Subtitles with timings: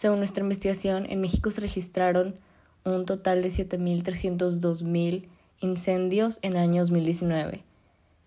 [0.00, 2.36] Según nuestra investigación, en México se registraron
[2.86, 7.62] un total de 7.302.000 incendios en el año 2019,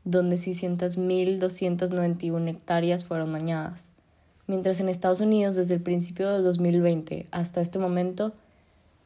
[0.03, 3.91] donde 600.291 hectáreas fueron dañadas,
[4.45, 8.35] mientras en Estados Unidos desde el principio de 2020 hasta este momento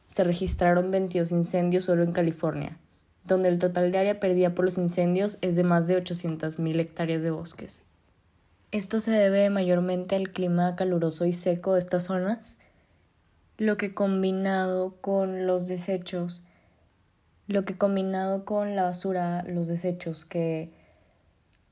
[0.06, 2.78] se registraron 22 incendios solo en California,
[3.24, 7.22] donde el total de área perdida por los incendios es de más de 800.000 hectáreas
[7.22, 7.86] de bosques.
[8.70, 12.58] Esto se debe mayormente al clima caluroso y seco de estas zonas,
[13.56, 16.44] lo que combinado con los desechos,
[17.46, 20.70] lo que combinado con la basura, los desechos que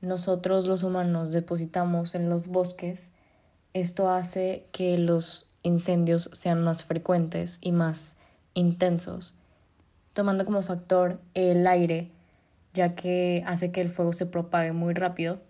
[0.01, 3.13] nosotros los humanos depositamos en los bosques,
[3.73, 8.15] esto hace que los incendios sean más frecuentes y más
[8.55, 9.35] intensos,
[10.13, 12.09] tomando como factor el aire,
[12.73, 15.45] ya que hace que el fuego se propague muy rápido,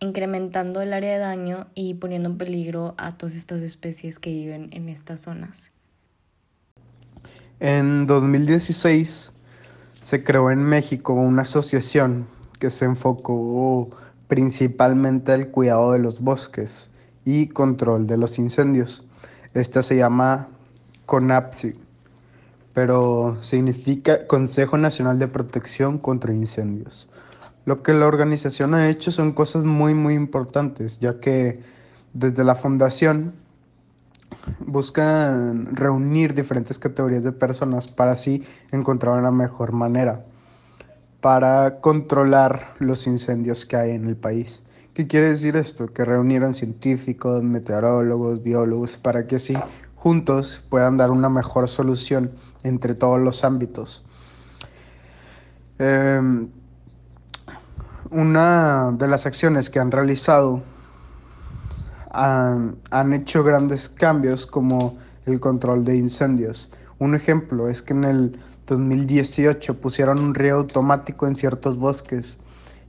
[0.00, 4.70] incrementando el área de daño y poniendo en peligro a todas estas especies que viven
[4.72, 5.72] en estas zonas.
[7.60, 9.32] En 2016
[10.00, 12.26] se creó en México una asociación
[12.58, 13.90] que se enfocó
[14.28, 16.90] principalmente al cuidado de los bosques
[17.24, 19.06] y control de los incendios.
[19.54, 20.48] Esta se llama
[21.06, 21.90] CONAPSI
[22.72, 27.08] pero significa Consejo Nacional de Protección contra Incendios.
[27.64, 31.60] Lo que la organización ha hecho son cosas muy muy importantes, ya que
[32.12, 33.34] desde la fundación
[34.60, 40.24] buscan reunir diferentes categorías de personas para así encontrar una mejor manera
[41.20, 44.62] para controlar los incendios que hay en el país.
[44.94, 45.86] ¿Qué quiere decir esto?
[45.86, 49.54] Que reunieran científicos, meteorólogos, biólogos, para que así
[49.94, 52.32] juntos puedan dar una mejor solución
[52.64, 54.04] entre todos los ámbitos.
[55.78, 56.48] Em,
[58.10, 60.62] una de las acciones que han realizado
[62.10, 66.72] han, han, hecho grandes cambios como el control de incendios.
[66.98, 72.40] Un ejemplo es que en el 2018 pusieron un río automático en ciertos bosques,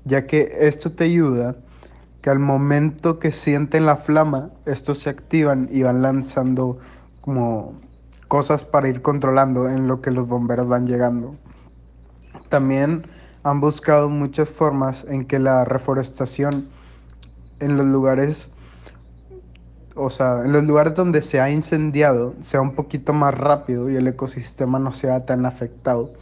[0.05, 1.55] ya que esto te ayuda
[2.21, 6.77] que al momento que sienten la flama, estos se activan y van lanzando
[7.19, 7.73] como
[8.27, 11.35] cosas para ir controlando en lo que los bomberos van llegando.
[12.49, 13.07] También
[13.43, 16.67] han buscado muchas formas en que la reforestación
[17.59, 18.53] en los lugares,
[19.95, 23.95] o sea, en los lugares donde se ha incendiado sea un poquito más rápido y
[23.95, 26.13] el ecosistema no sea tan afectado.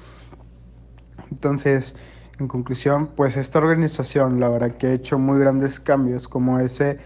[1.32, 1.96] Entonces,
[2.40, 6.98] en conclusión, pues esta organización, la verdad que ha hecho muy grandes cambios, como ese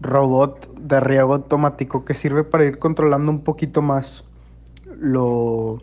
[0.00, 4.28] robot de riego automático que sirve para ir controlando un poquito más
[4.98, 5.80] lo,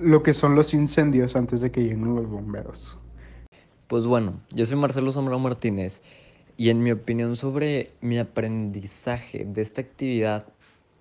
[0.00, 2.98] lo que son los incendios antes de que lleguen los bomberos.
[3.86, 6.00] Pues bueno, yo soy Marcelo Zamora Martínez
[6.56, 10.46] y en mi opinión sobre mi aprendizaje de esta actividad,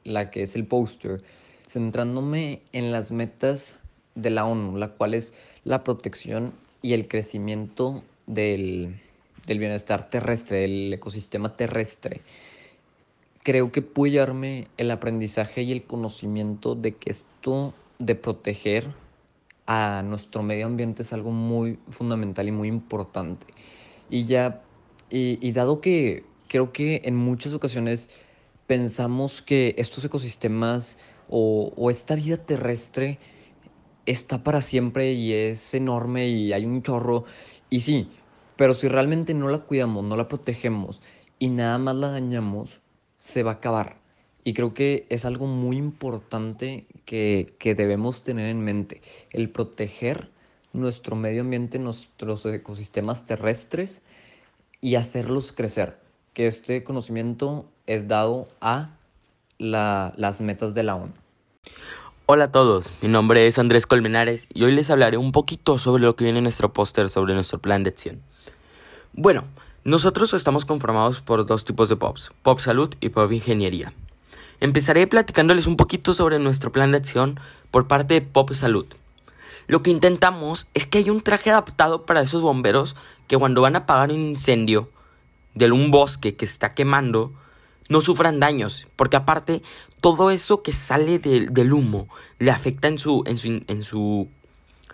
[0.03, 1.23] la que es el póster,
[1.69, 3.79] centrándome en las metas
[4.15, 5.33] de la ONU, la cual es
[5.63, 8.99] la protección y el crecimiento del,
[9.47, 12.21] del bienestar terrestre, del ecosistema terrestre,
[13.43, 18.93] creo que puede llevarme el aprendizaje y el conocimiento de que esto de proteger
[19.67, 23.45] a nuestro medio ambiente es algo muy fundamental y muy importante.
[24.09, 24.63] Y ya,
[25.09, 28.09] y, dado que creo que en muchas ocasiones
[28.65, 30.97] pensamos que estos ecosistemas
[31.29, 33.19] o, o esta vida terrestre
[34.05, 37.25] está para siempre y es enorme y hay un chorro.
[37.69, 38.09] Y sí,
[38.55, 41.01] pero si realmente no la cuidamos, no la protegemos
[41.37, 42.81] y nada más la dañamos,
[43.17, 43.98] se va a acabar.
[44.43, 49.01] Y creo que es algo muy importante que, que debemos tener en mente,
[49.31, 50.29] el proteger
[50.73, 54.01] nuestro medio ambiente, nuestros ecosistemas terrestres
[54.81, 55.97] y hacerlos crecer.
[56.33, 58.95] Que este conocimiento es dado a
[59.57, 61.13] la, las metas de la ONU.
[62.25, 66.03] Hola a todos, mi nombre es Andrés Colmenares y hoy les hablaré un poquito sobre
[66.03, 68.21] lo que viene en nuestro póster sobre nuestro plan de acción.
[69.13, 69.45] Bueno,
[69.83, 73.93] nosotros estamos conformados por dos tipos de POPs, POP Salud y POP Ingeniería.
[74.59, 77.39] Empezaré platicándoles un poquito sobre nuestro plan de acción
[77.71, 78.85] por parte de POP Salud.
[79.67, 82.95] Lo que intentamos es que haya un traje adaptado para esos bomberos
[83.27, 84.89] que cuando van a apagar un incendio
[85.53, 87.31] de un bosque que está quemando,
[87.89, 89.61] no sufran daños, porque aparte
[90.01, 92.07] todo eso que sale del humo
[92.37, 94.27] le afecta en su, en su, en su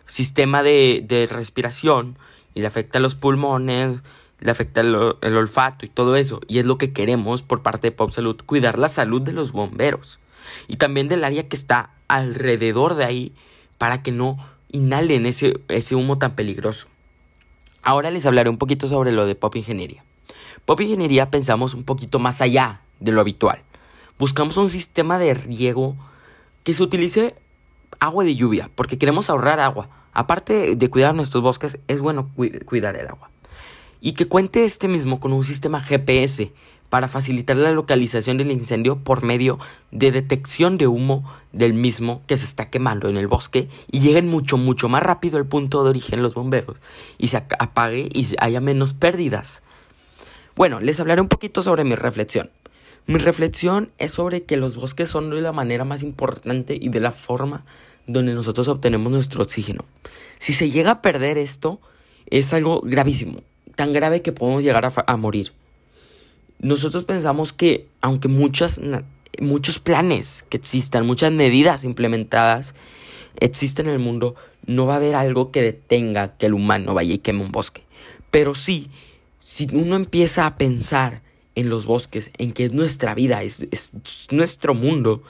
[0.05, 2.17] sistema de, de, respiración
[2.53, 3.99] y le afecta los pulmones,
[4.39, 6.41] le afecta el, olfato y todo eso.
[6.47, 9.51] Y es lo que queremos por parte de Pop Salud, cuidar la salud de los
[9.51, 10.19] bomberos
[10.67, 13.33] y también del área que está alrededor de ahí
[13.77, 14.37] para que no
[14.71, 16.87] inhalen ese, ese humo tan peligroso.
[17.81, 20.03] Ahora les hablaré un poquito sobre lo de Pop Ingeniería.
[20.65, 23.59] Pop Ingeniería pensamos un poquito más allá de lo habitual
[24.17, 25.95] buscamos un sistema de riego
[26.63, 27.35] que se utilice
[27.99, 29.89] agua de lluvia, porque queremos ahorrar agua.
[30.13, 32.29] Aparte de cuidar nuestros bosques, es bueno
[32.65, 33.29] cuidar el agua.
[34.01, 36.51] Y que cuente este mismo con un sistema GPS
[36.89, 39.59] para facilitar la localización del incendio por medio
[39.91, 44.27] de detección de humo del mismo que se está quemando en el bosque y lleguen
[44.27, 46.77] mucho, mucho más rápido al punto de origen los bomberos
[47.17, 49.63] y se apague y haya menos pérdidas.
[50.55, 52.49] Bueno, les hablaré un poquito sobre mi reflexión.
[53.07, 56.99] Mi reflexión es sobre que los bosques son de la manera más importante y de
[56.99, 57.65] la forma
[58.07, 59.85] donde nosotros obtenemos nuestro oxígeno.
[60.39, 61.79] Si se llega a perder esto,
[62.27, 63.41] es algo gravísimo,
[63.75, 65.51] tan grave que podemos llegar a, morir
[66.59, 68.79] nosotros pensamos que aunque muchas,
[69.39, 72.75] muchos planes que existan, muchas medidas implementadas
[73.37, 74.35] existen en el mundo,
[74.65, 77.83] no va a haber algo que detenga que el humano vaya y queme un bosque.
[78.31, 78.89] Pero sí,
[79.41, 81.21] si uno empieza a pensar
[81.55, 83.67] en los bosques, en que es nuestra vida, es
[84.31, 85.23] nuestro mundo,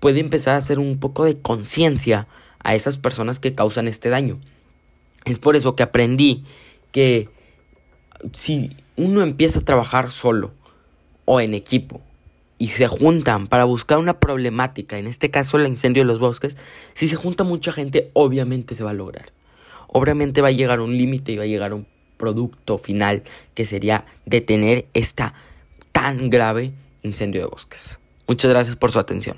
[0.00, 2.28] puede empezar a hacer un poco de conciencia
[2.62, 4.38] a esas personas que causan este daño.
[5.24, 6.44] Es por eso que aprendí
[6.92, 7.28] que
[8.32, 10.52] si uno empieza a trabajar solo
[11.24, 12.00] o en equipo
[12.58, 16.56] y se juntan para buscar una problemática, en este caso el incendio de los bosques,
[16.94, 19.32] si se junta mucha gente, obviamente se va a lograr.
[19.86, 21.86] Obviamente va a llegar un límite y va a llegar un
[22.16, 23.22] producto final
[23.54, 25.34] que sería detener esta
[25.92, 26.72] tan grave
[27.02, 27.98] incendio de bosques.
[28.26, 29.36] Muchas gracias por su atención.